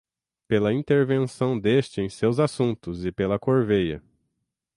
[0.47, 4.01] pela intervenção deste em seus assuntos e pela corveia